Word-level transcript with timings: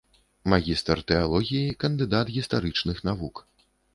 Магістр 0.53 1.01
тэалогіі, 1.11 1.75
кандыдат 1.85 2.33
гістарычных 2.37 2.97
навук. 3.11 3.45